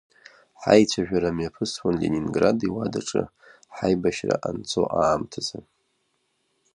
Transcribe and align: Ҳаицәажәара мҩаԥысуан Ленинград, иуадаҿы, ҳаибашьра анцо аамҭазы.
Ҳаицәажәара 0.61 1.35
мҩаԥысуан 1.35 1.95
Ленинград, 2.01 2.59
иуадаҿы, 2.67 3.21
ҳаибашьра 3.75 4.35
анцо 4.47 4.81
аамҭазы. 5.01 5.59